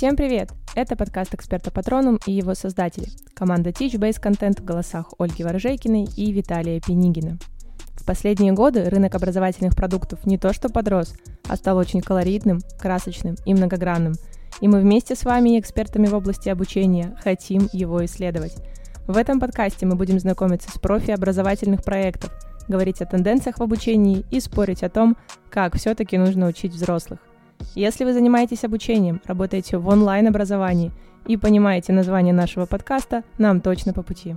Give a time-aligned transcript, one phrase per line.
[0.00, 0.48] Всем привет!
[0.74, 3.08] Это подкаст «Эксперта Патронум» и его создатели.
[3.34, 7.38] Команда Teach-Base Content в голосах Ольги Ворожейкиной и Виталия Пенигина.
[7.96, 11.12] В последние годы рынок образовательных продуктов не то что подрос,
[11.46, 14.14] а стал очень колоритным, красочным и многогранным.
[14.62, 18.56] И мы вместе с вами, экспертами в области обучения, хотим его исследовать.
[19.06, 22.32] В этом подкасте мы будем знакомиться с профи образовательных проектов,
[22.68, 25.18] говорить о тенденциях в обучении и спорить о том,
[25.50, 27.18] как все-таки нужно учить взрослых.
[27.74, 30.92] Если вы занимаетесь обучением, работаете в онлайн-образовании
[31.26, 34.36] и понимаете название нашего подкаста, нам точно по пути.